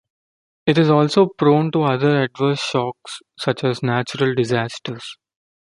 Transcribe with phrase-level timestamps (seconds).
[0.65, 5.15] It is also prone to other adverse shocks such as natural disasters.